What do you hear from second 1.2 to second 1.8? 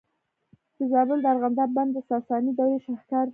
د ارغنداب